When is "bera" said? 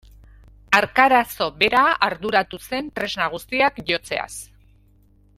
1.59-1.83